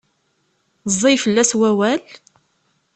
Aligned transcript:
Ẓẓay 0.91 1.17
fell-as 1.23 1.51
wawal? 1.59 2.01